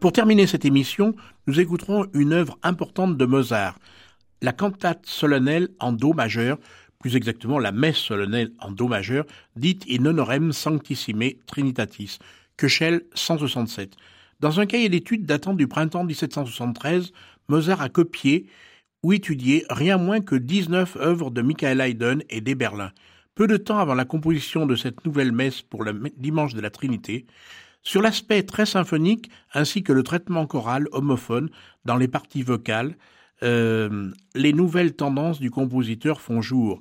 Pour 0.00 0.12
terminer 0.12 0.46
cette 0.46 0.64
émission, 0.64 1.16
nous 1.48 1.58
écouterons 1.58 2.06
une 2.14 2.32
œuvre 2.32 2.56
importante 2.62 3.16
de 3.16 3.24
Mozart, 3.24 3.80
la 4.42 4.52
cantate 4.52 5.04
solennelle 5.06 5.70
en 5.80 5.90
Do 5.90 6.12
majeur, 6.12 6.58
plus 7.00 7.16
exactement 7.16 7.58
la 7.58 7.72
messe 7.72 7.96
solennelle 7.96 8.52
en 8.60 8.70
Do 8.70 8.86
majeur, 8.86 9.24
dite 9.56 9.84
In 9.90 10.06
honorem 10.06 10.52
sanctissime 10.52 11.32
trinitatis, 11.46 12.20
Köchel 12.56 13.02
167. 13.14 13.96
Dans 14.38 14.60
un 14.60 14.66
cahier 14.66 14.88
d'études 14.88 15.26
datant 15.26 15.54
du 15.54 15.66
printemps 15.66 16.04
1773, 16.04 17.12
Mozart 17.48 17.82
a 17.82 17.88
copié 17.88 18.46
ou 19.02 19.12
étudié 19.12 19.64
rien 19.68 19.98
moins 19.98 20.20
que 20.20 20.36
19 20.36 20.96
œuvres 21.00 21.32
de 21.32 21.42
Michael 21.42 21.80
Haydn 21.80 22.22
et 22.30 22.40
d'Eberlin. 22.40 22.92
Peu 23.34 23.48
de 23.48 23.56
temps 23.56 23.78
avant 23.78 23.94
la 23.94 24.04
composition 24.04 24.64
de 24.64 24.76
cette 24.76 25.04
nouvelle 25.04 25.32
messe 25.32 25.62
pour 25.62 25.82
le 25.82 26.00
dimanche 26.16 26.54
de 26.54 26.60
la 26.60 26.70
Trinité, 26.70 27.26
sur 27.88 28.02
l'aspect 28.02 28.42
très 28.42 28.66
symphonique 28.66 29.30
ainsi 29.54 29.82
que 29.82 29.94
le 29.94 30.02
traitement 30.02 30.46
choral 30.46 30.88
homophone 30.92 31.48
dans 31.86 31.96
les 31.96 32.06
parties 32.06 32.42
vocales, 32.42 32.98
euh, 33.42 34.10
les 34.34 34.52
nouvelles 34.52 34.94
tendances 34.94 35.40
du 35.40 35.50
compositeur 35.50 36.20
font 36.20 36.42
jour, 36.42 36.80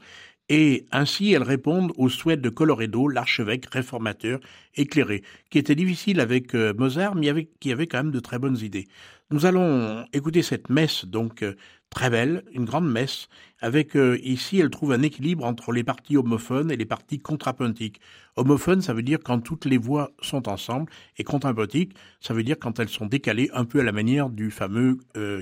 et 0.49 0.85
ainsi 0.91 1.31
elles 1.31 1.43
répondent 1.43 1.93
aux 1.95 2.09
souhaits 2.09 2.41
de 2.41 2.49
Coloredo, 2.49 3.07
l'archevêque 3.07 3.67
réformateur 3.67 4.41
éclairé, 4.75 5.23
qui 5.49 5.59
était 5.59 5.75
difficile 5.75 6.19
avec 6.19 6.53
euh, 6.55 6.73
Mozart, 6.73 7.15
mais 7.15 7.47
qui 7.61 7.71
avait 7.71 7.87
quand 7.87 8.03
même 8.03 8.11
de 8.11 8.19
très 8.19 8.37
bonnes 8.37 8.57
idées. 8.57 8.89
Nous 9.31 9.45
allons 9.45 10.03
écouter 10.11 10.41
cette 10.41 10.69
messe, 10.69 11.05
donc 11.05 11.41
euh, 11.41 11.55
très 11.97 12.11
belle, 12.11 12.43
une 12.53 12.65
grande 12.65 12.87
messe, 12.87 13.27
avec 13.59 13.97
euh, 13.97 14.19
ici 14.21 14.59
elle 14.59 14.69
trouve 14.69 14.91
un 14.91 15.01
équilibre 15.01 15.43
entre 15.45 15.71
les 15.71 15.83
parties 15.83 16.15
homophones 16.15 16.69
et 16.69 16.77
les 16.77 16.85
parties 16.85 17.17
contrapuntiques. 17.17 17.99
Homophone, 18.35 18.83
ça 18.83 18.93
veut 18.93 19.01
dire 19.01 19.17
quand 19.23 19.39
toutes 19.39 19.65
les 19.65 19.79
voix 19.79 20.11
sont 20.21 20.47
ensemble, 20.47 20.91
et 21.17 21.23
contrapuntique, 21.23 21.95
ça 22.21 22.35
veut 22.35 22.43
dire 22.43 22.57
quand 22.59 22.77
elles 22.77 22.89
sont 22.89 23.07
décalées 23.07 23.49
un 23.51 23.65
peu 23.65 23.79
à 23.79 23.83
la 23.83 23.93
manière 23.93 24.29
du 24.29 24.51
fameux 24.51 24.99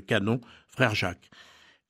canon 0.07 0.39
Frère 0.69 0.95
Jacques. 0.95 1.29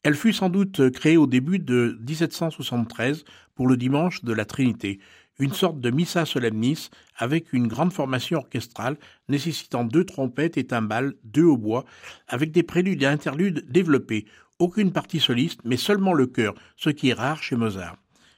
Elle 0.02 0.16
fut 0.16 0.34
sans 0.34 0.50
doute 0.50 0.90
créée 0.90 1.18
au 1.18 1.28
début 1.28 1.60
de 1.60 2.00
1773 2.08 3.24
pour 3.54 3.68
le 3.68 3.78
dimanche 3.78 4.24
de 4.24 4.34
la 4.34 4.46
Trinité, 4.46 5.00
une 5.40 5.54
sorte 5.54 5.80
de 5.80 5.90
missa 5.90 6.26
solemnis 6.26 6.90
avec 7.18 7.54
une 7.54 7.68
grande 7.68 7.94
formation 7.94 8.38
orchestrale 8.38 8.98
nécessitant 9.28 9.84
deux 9.84 10.06
trompettes 10.06 10.58
et 10.58 10.68
timbales, 10.68 11.14
deux 11.24 11.44
hautbois, 11.44 11.86
avec 12.28 12.52
des 12.52 12.64
préludes 12.64 13.04
et 13.04 13.08
interludes 13.08 13.66
développés, 13.70 14.26
aucune 14.60 14.92
partie 14.92 15.20
soliste, 15.20 15.60
mais 15.66 15.78
seulement 15.78 16.14
le 16.14 16.28
chœur, 16.28 16.56
ce 16.78 16.90
qui 16.90 17.10
est 17.10 17.14
rare 17.14 17.44
chez 17.44 17.56
Mozart. 17.56 17.98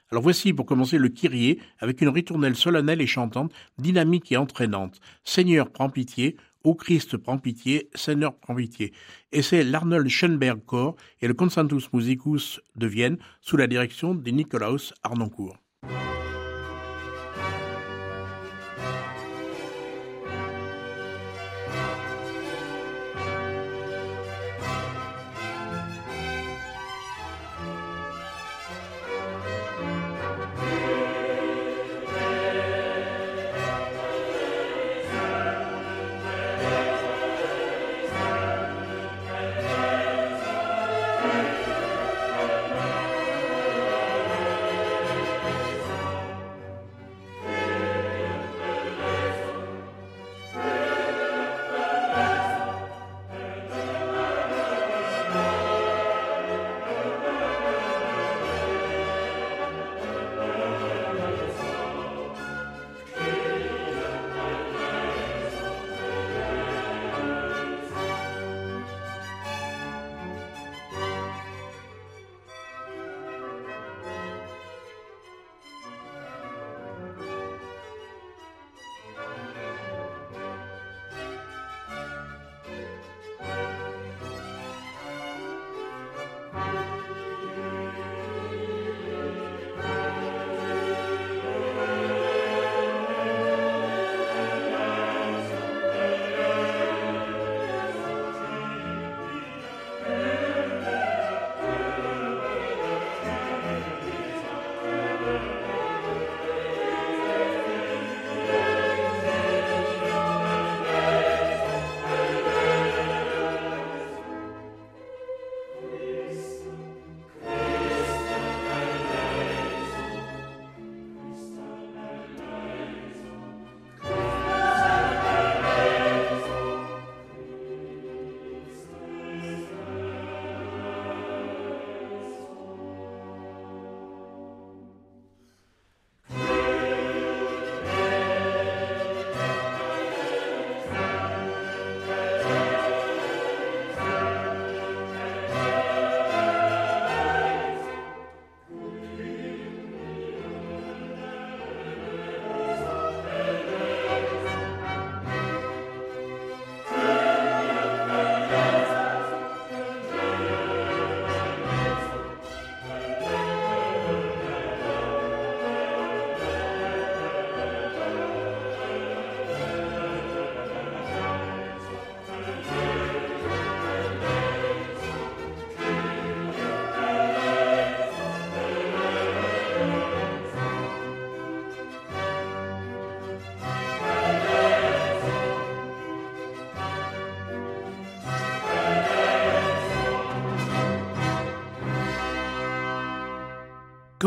Alors 0.09 0.23
voici 0.23 0.53
pour 0.53 0.65
commencer 0.65 0.97
le 0.97 1.09
Kyrie 1.09 1.59
avec 1.79 2.01
une 2.01 2.09
ritournelle 2.09 2.55
solennelle 2.55 3.01
et 3.01 3.07
chantante, 3.07 3.51
dynamique 3.77 4.31
et 4.31 4.37
entraînante. 4.37 4.99
Seigneur, 5.25 5.69
prends 5.69 5.89
pitié, 5.89 6.37
Ô 6.63 6.75
Christ, 6.75 7.17
prends 7.17 7.37
pitié, 7.37 7.89
Seigneur, 7.93 8.35
prends 8.35 8.55
pitié. 8.55 8.93
Et 9.31 9.41
c'est 9.41 9.63
l'Arnold 9.63 10.07
Schoenberg 10.09 10.59
Chor 10.65 10.95
et 11.21 11.27
le 11.27 11.33
Concertus 11.33 11.91
Musicus 11.93 12.59
de 12.75 12.87
Vienne 12.87 13.17
sous 13.41 13.57
la 13.57 13.67
direction 13.67 14.15
de 14.15 14.29
Nikolaus 14.31 14.93
Arnoncourt. 15.03 15.57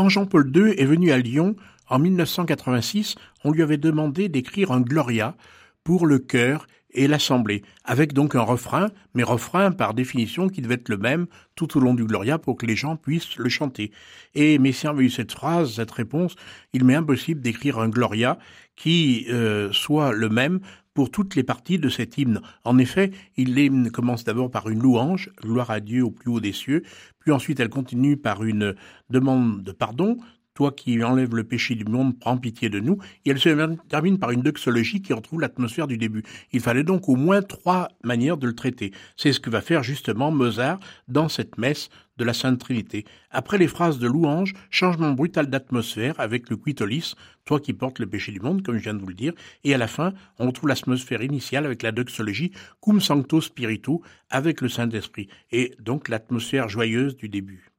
Quand 0.00 0.08
Jean-Paul 0.08 0.50
II 0.56 0.72
est 0.78 0.86
venu 0.86 1.12
à 1.12 1.18
Lyon 1.18 1.56
en 1.90 1.98
1986, 1.98 3.16
on 3.44 3.52
lui 3.52 3.60
avait 3.60 3.76
demandé 3.76 4.30
d'écrire 4.30 4.72
un 4.72 4.80
Gloria 4.80 5.36
pour 5.84 6.06
le 6.06 6.18
chœur 6.18 6.66
et 6.92 7.06
l'assemblée, 7.06 7.60
avec 7.84 8.14
donc 8.14 8.34
un 8.34 8.40
refrain, 8.40 8.88
mais 9.12 9.24
refrain 9.24 9.72
par 9.72 9.92
définition 9.92 10.48
qui 10.48 10.62
devait 10.62 10.76
être 10.76 10.88
le 10.88 10.96
même 10.96 11.26
tout 11.54 11.76
au 11.76 11.80
long 11.80 11.92
du 11.92 12.06
Gloria 12.06 12.38
pour 12.38 12.56
que 12.56 12.64
les 12.64 12.76
gens 12.76 12.96
puissent 12.96 13.36
le 13.36 13.50
chanter. 13.50 13.92
Et 14.34 14.58
Messiaen 14.58 14.92
avait 14.92 15.04
eu 15.04 15.10
cette 15.10 15.32
phrase, 15.32 15.74
cette 15.74 15.90
réponse, 15.90 16.34
il 16.72 16.84
m'est 16.86 16.94
impossible 16.94 17.42
d'écrire 17.42 17.78
un 17.78 17.90
Gloria 17.90 18.38
qui 18.76 19.26
euh, 19.28 19.70
soit 19.70 20.12
le 20.12 20.30
même 20.30 20.60
pour 20.94 21.10
toutes 21.10 21.34
les 21.34 21.42
parties 21.42 21.78
de 21.78 21.88
cet 21.88 22.18
hymne. 22.18 22.40
En 22.64 22.78
effet, 22.78 23.10
il 23.36 23.90
commence 23.92 24.24
d'abord 24.24 24.50
par 24.50 24.68
une 24.68 24.80
louange, 24.80 25.30
gloire 25.42 25.70
à 25.70 25.80
Dieu 25.80 26.04
au 26.04 26.10
plus 26.10 26.30
haut 26.30 26.40
des 26.40 26.52
cieux, 26.52 26.82
puis 27.20 27.32
ensuite 27.32 27.60
elle 27.60 27.68
continue 27.68 28.16
par 28.16 28.42
une 28.42 28.74
demande 29.10 29.62
de 29.62 29.72
pardon, 29.72 30.16
toi 30.54 30.72
qui 30.72 31.02
enlèves 31.02 31.34
le 31.34 31.44
péché 31.44 31.74
du 31.74 31.84
monde, 31.84 32.18
prends 32.18 32.36
pitié 32.36 32.68
de 32.68 32.80
nous. 32.80 32.98
Et 33.24 33.30
elle 33.30 33.38
se 33.38 33.76
termine 33.88 34.18
par 34.18 34.30
une 34.30 34.42
doxologie 34.42 35.02
qui 35.02 35.12
retrouve 35.12 35.40
l'atmosphère 35.40 35.86
du 35.86 35.98
début. 35.98 36.22
Il 36.52 36.60
fallait 36.60 36.84
donc 36.84 37.08
au 37.08 37.16
moins 37.16 37.42
trois 37.42 37.88
manières 38.04 38.36
de 38.36 38.46
le 38.46 38.54
traiter. 38.54 38.92
C'est 39.16 39.32
ce 39.32 39.40
que 39.40 39.50
va 39.50 39.60
faire 39.60 39.82
justement 39.82 40.30
Mozart 40.30 40.80
dans 41.08 41.28
cette 41.28 41.58
messe 41.58 41.90
de 42.20 42.24
la 42.24 42.34
Sainte 42.34 42.60
Trinité. 42.60 43.06
Après 43.30 43.56
les 43.56 43.66
phrases 43.66 43.98
de 43.98 44.06
louange, 44.06 44.52
changement 44.68 45.12
brutal 45.12 45.48
d'atmosphère 45.48 46.14
avec 46.18 46.50
le 46.50 46.58
quitolis, 46.58 47.14
toi 47.46 47.58
qui 47.58 47.72
portes 47.72 47.98
le 47.98 48.06
péché 48.06 48.30
du 48.30 48.40
monde, 48.40 48.62
comme 48.62 48.76
je 48.76 48.82
viens 48.82 48.94
de 48.94 49.00
vous 49.00 49.08
le 49.08 49.14
dire, 49.14 49.32
et 49.64 49.74
à 49.74 49.78
la 49.78 49.88
fin, 49.88 50.12
on 50.38 50.46
retrouve 50.48 50.68
l'atmosphère 50.68 51.22
initiale 51.22 51.64
avec 51.64 51.82
la 51.82 51.92
doxologie, 51.92 52.52
cum 52.80 53.00
sancto 53.00 53.40
spiritu, 53.40 54.00
avec 54.28 54.60
le 54.60 54.68
Saint-Esprit, 54.68 55.28
et 55.50 55.74
donc 55.80 56.10
l'atmosphère 56.10 56.68
joyeuse 56.68 57.16
du 57.16 57.30
début. 57.30 57.69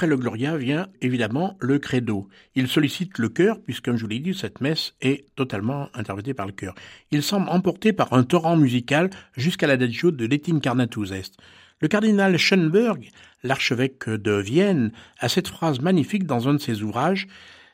Après 0.00 0.08
le 0.08 0.16
Gloria 0.16 0.56
vient 0.56 0.88
évidemment 1.02 1.58
le 1.60 1.78
credo. 1.78 2.26
Il 2.54 2.68
sollicite 2.68 3.18
le 3.18 3.28
chœur, 3.28 3.60
puisque 3.60 3.84
comme 3.84 3.98
je 3.98 4.04
vous 4.04 4.08
l'ai 4.08 4.18
dit, 4.18 4.32
cette 4.32 4.62
messe 4.62 4.94
est 5.02 5.26
totalement 5.36 5.90
interprétée 5.92 6.32
par 6.32 6.46
le 6.46 6.52
chœur. 6.52 6.74
Il 7.10 7.22
semble 7.22 7.50
emporté 7.50 7.92
par 7.92 8.14
un 8.14 8.22
torrent 8.22 8.56
musical 8.56 9.10
jusqu'à 9.36 9.66
l'adagio 9.66 10.10
de 10.10 10.24
Letin 10.24 10.58
Carnatus 10.58 11.10
Est. 11.10 11.36
Le 11.80 11.88
cardinal 11.88 12.38
Schönberg, 12.38 13.10
l'archevêque 13.42 14.08
de 14.08 14.32
Vienne, 14.32 14.90
a 15.18 15.28
cette 15.28 15.48
phrase 15.48 15.80
magnifique 15.80 16.24
dans 16.24 16.48
un 16.48 16.54
de 16.54 16.60
ses 16.60 16.82
ouvrages. 16.82 17.28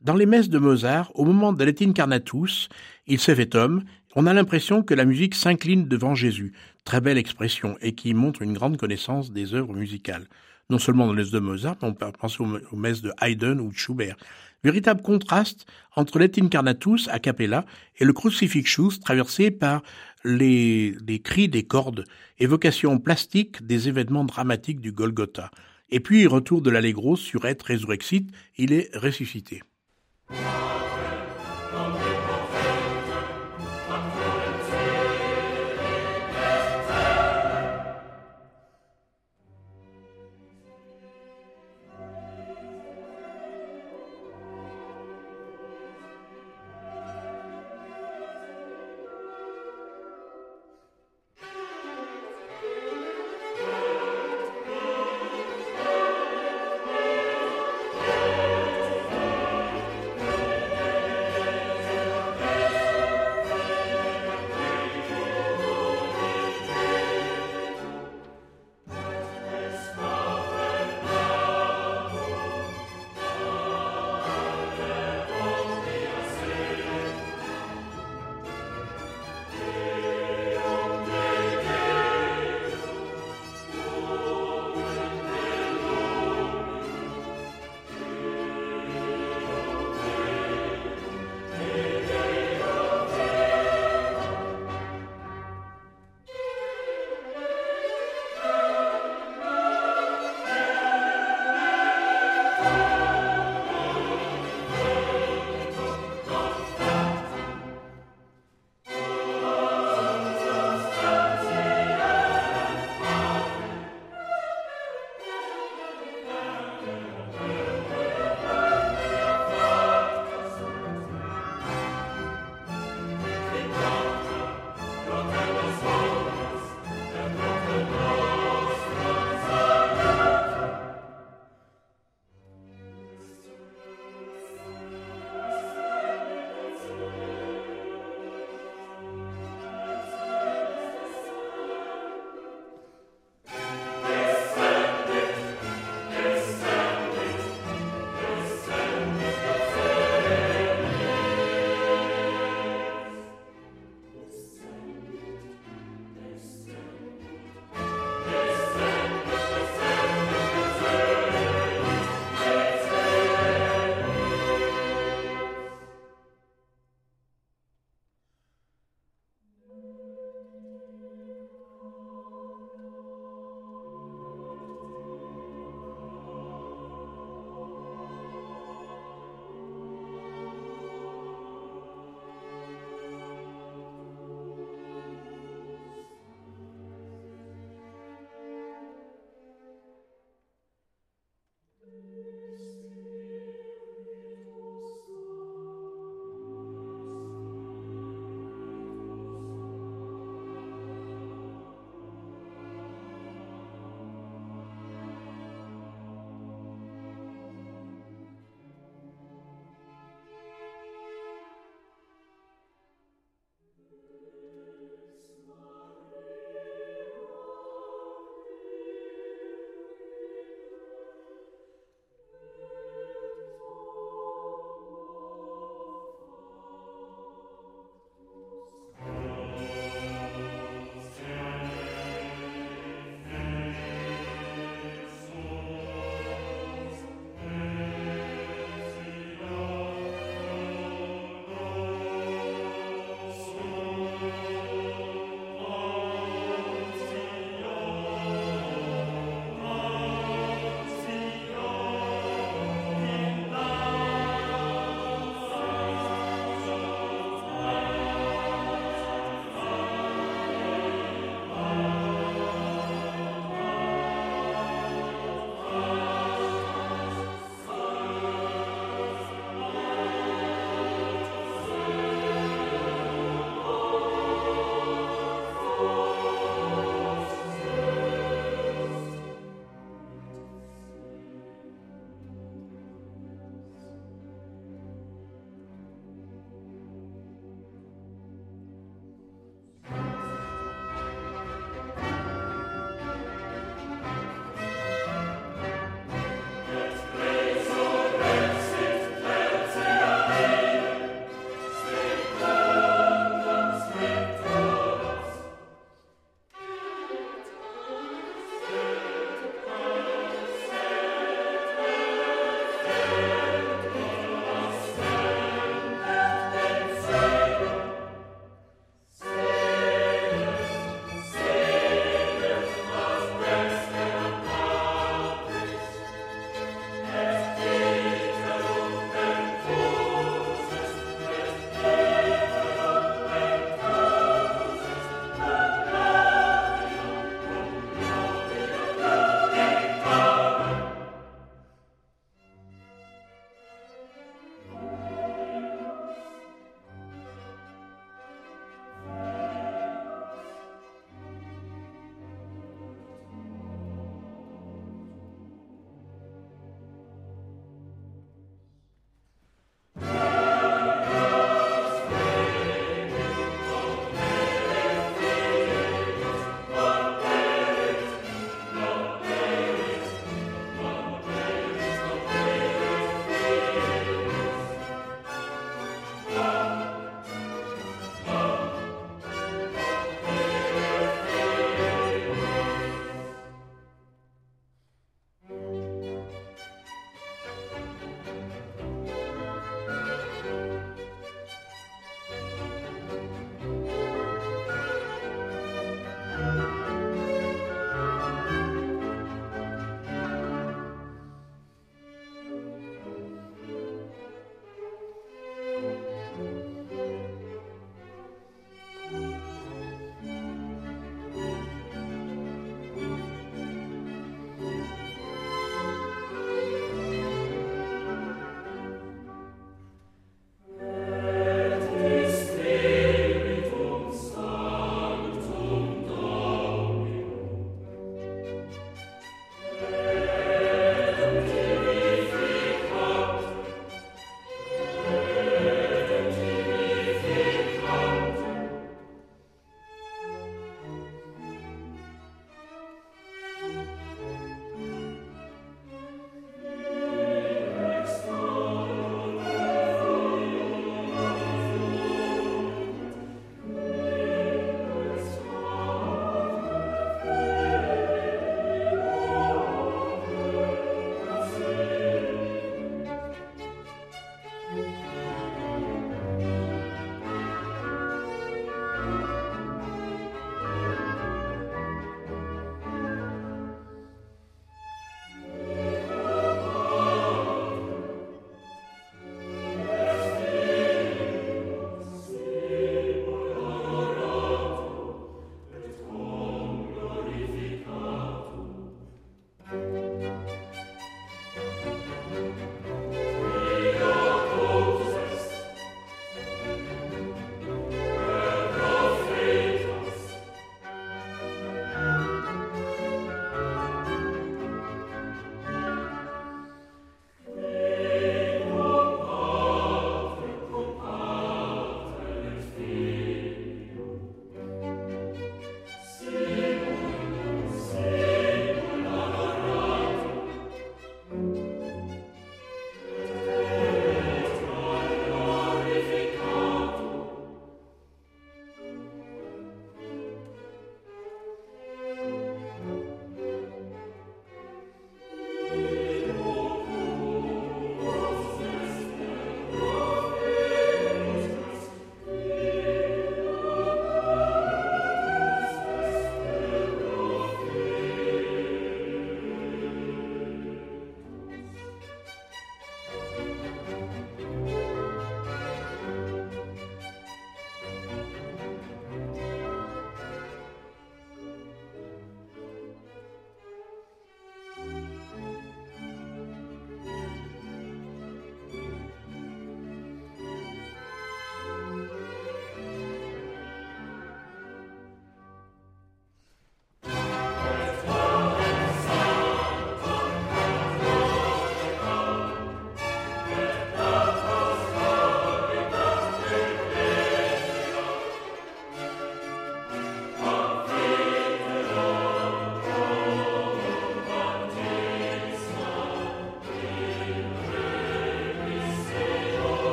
Dans 0.00 0.16
les 0.16 0.26
messes 0.26 0.50
de 0.50 0.58
Mozart, 0.58 1.12
au 1.14 1.24
moment 1.24 1.52
de 1.52 1.62
Letin 1.62 1.92
Carnatus, 1.92 2.68
il 3.06 3.20
s'est 3.20 3.36
fait 3.36 3.54
homme, 3.54 3.84
on 4.16 4.26
a 4.26 4.34
l'impression 4.34 4.82
que 4.82 4.94
la 4.94 5.04
musique 5.04 5.36
s'incline 5.36 5.86
devant 5.86 6.16
Jésus. 6.16 6.52
Très 6.84 7.00
belle 7.00 7.16
expression 7.16 7.76
et 7.80 7.94
qui 7.94 8.12
montre 8.12 8.42
une 8.42 8.54
grande 8.54 8.76
connaissance 8.76 9.30
des 9.30 9.54
œuvres 9.54 9.74
musicales 9.74 10.26
non 10.70 10.78
seulement 10.78 11.06
dans 11.06 11.14
les 11.14 11.30
de 11.30 11.38
Mozart, 11.38 11.76
mais 11.82 11.88
on 11.88 11.94
peut 11.94 12.10
penser 12.12 12.42
aux, 12.42 12.76
messes 12.76 13.02
de 13.02 13.12
Haydn 13.20 13.60
ou 13.60 13.70
de 13.70 13.76
Schubert. 13.76 14.16
Véritable 14.64 15.02
contraste 15.02 15.66
entre 15.94 16.18
l'Et 16.18 16.32
a 17.08 17.18
cappella 17.20 17.64
et 17.96 18.04
le 18.04 18.12
Crucifixus 18.12 18.98
traversé 19.00 19.50
par 19.50 19.82
les, 20.24 20.96
cris 21.24 21.48
des 21.48 21.62
cordes, 21.62 22.04
évocation 22.38 22.98
plastique 22.98 23.64
des 23.64 23.88
événements 23.88 24.24
dramatiques 24.24 24.80
du 24.80 24.92
Golgotha. 24.92 25.50
Et 25.90 26.00
puis, 26.00 26.26
retour 26.26 26.60
de 26.60 26.70
l'Allegro 26.70 27.16
sur 27.16 27.46
être 27.46 27.62
résurrexite, 27.62 28.30
il 28.58 28.72
est 28.72 28.94
ressuscité. 28.96 29.62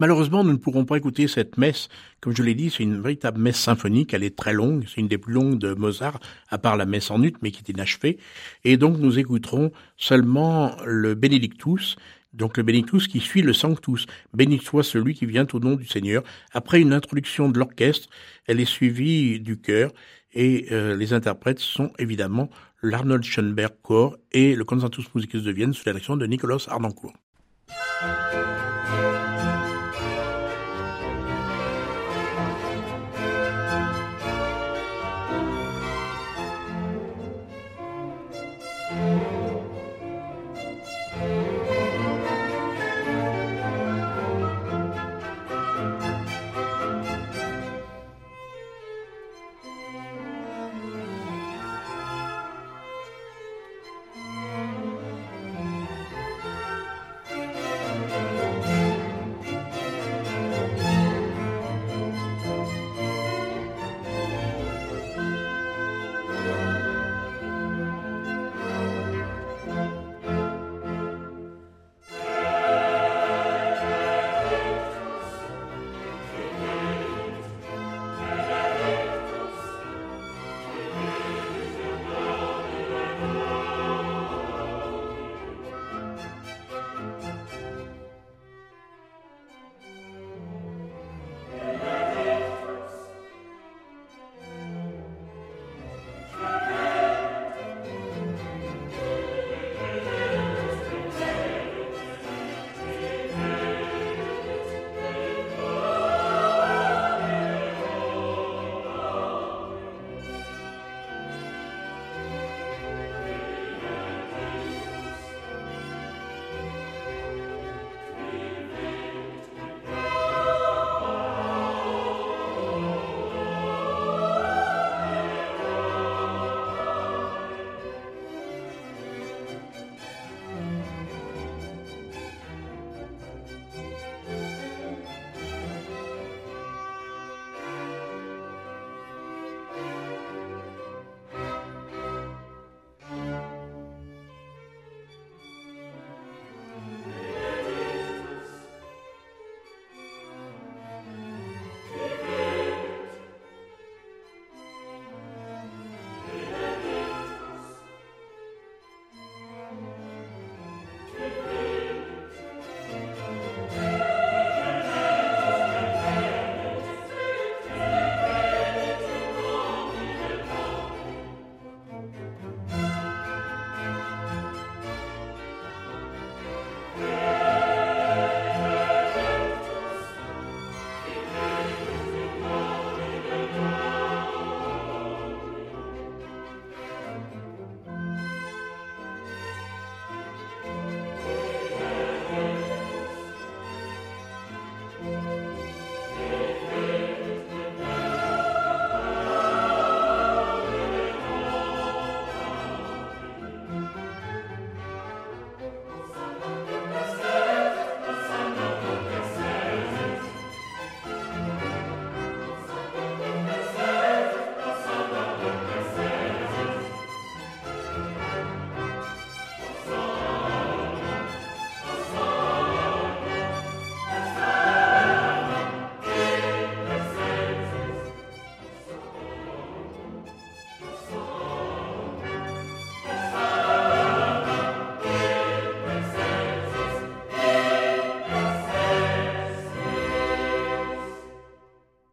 Malheureusement, 0.00 0.42
nous 0.42 0.52
ne 0.52 0.56
pourrons 0.56 0.86
pas 0.86 0.96
écouter 0.96 1.28
cette 1.28 1.58
messe. 1.58 1.90
Comme 2.20 2.34
je 2.34 2.42
l'ai 2.42 2.54
dit, 2.54 2.70
c'est 2.70 2.82
une 2.82 3.00
véritable 3.00 3.38
messe 3.38 3.60
symphonique. 3.60 4.14
Elle 4.14 4.24
est 4.24 4.34
très 4.34 4.54
longue. 4.54 4.86
C'est 4.88 5.02
une 5.02 5.08
des 5.08 5.18
plus 5.18 5.34
longues 5.34 5.58
de 5.58 5.74
Mozart, 5.74 6.18
à 6.48 6.56
part 6.56 6.78
la 6.78 6.86
messe 6.86 7.10
en 7.10 7.22
ut, 7.22 7.34
mais 7.42 7.50
qui 7.50 7.58
est 7.58 7.70
inachevée. 7.70 8.18
Et 8.64 8.78
donc, 8.78 8.96
nous 8.96 9.18
écouterons 9.18 9.72
seulement 9.98 10.74
le 10.86 11.14
Benedictus. 11.14 11.96
Donc, 12.32 12.56
le 12.56 12.62
Benedictus 12.62 13.08
qui 13.08 13.20
suit 13.20 13.42
le 13.42 13.52
Sanctus. 13.52 14.06
Béni 14.32 14.58
soit 14.58 14.84
celui 14.84 15.12
qui 15.12 15.26
vient 15.26 15.46
au 15.52 15.60
nom 15.60 15.76
du 15.76 15.86
Seigneur. 15.86 16.22
Après 16.54 16.80
une 16.80 16.94
introduction 16.94 17.50
de 17.50 17.58
l'orchestre, 17.58 18.08
elle 18.46 18.58
est 18.58 18.64
suivie 18.64 19.38
du 19.38 19.60
chœur. 19.60 19.92
Et 20.32 20.68
euh, 20.72 20.96
les 20.96 21.12
interprètes 21.12 21.58
sont 21.58 21.92
évidemment 21.98 22.48
l'Arnold 22.82 23.24
Schoenberg 23.24 23.74
Chor 23.82 24.16
et 24.32 24.54
le 24.54 24.64
Concertus 24.64 25.14
Musicus 25.14 25.42
de 25.42 25.52
Vienne 25.52 25.74
sous 25.74 25.82
la 25.84 25.92
direction 25.92 26.16
de 26.16 26.24
Nicolas 26.24 26.64
Ardancourt. 26.68 27.12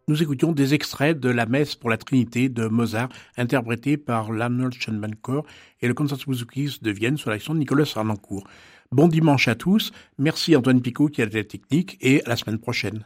Nous 0.09 0.23
écoutions 0.23 0.53
des 0.53 0.73
extraits 0.73 1.19
de 1.19 1.27
la 1.27 1.45
messe 1.45 1.75
pour 1.75 1.89
la 1.89 1.97
Trinité 1.97 2.47
de 2.47 2.67
Mozart, 2.67 3.09
interprétée 3.35 3.97
par 3.97 4.31
l'Arnold 4.31 4.73
Schoenberg 4.73 5.17
et 5.81 5.87
le 5.87 5.93
Concertgebouw 5.93 6.35
de 6.81 6.91
Vienne 6.91 7.17
sous 7.17 7.29
l'action 7.29 7.53
de 7.53 7.59
Nicolas 7.59 7.91
Arnoncourt. 7.93 8.47
Bon 8.93 9.09
dimanche 9.09 9.49
à 9.49 9.55
tous. 9.55 9.91
Merci 10.17 10.55
Antoine 10.55 10.81
Picot 10.81 11.09
qui 11.09 11.21
a 11.21 11.25
la 11.25 11.43
technique 11.43 11.97
et 11.99 12.23
à 12.23 12.29
la 12.29 12.35
semaine 12.37 12.57
prochaine. 12.57 13.05